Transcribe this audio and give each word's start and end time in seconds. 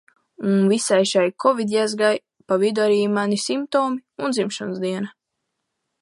Un 0.51 0.61
visai 0.69 1.01
šai 1.09 1.25
kovidjezgai 1.43 2.15
pa 2.47 2.59
vidu 2.65 2.85
arī 2.87 2.97
mani 3.19 3.41
simptomi 3.47 4.03
un 4.27 4.37
dzimšanas 4.37 4.85
diena. 4.87 5.17